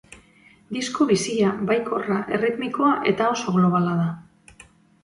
[0.77, 4.13] Disko bizia, baikorra erritmikoa eta oso globala da.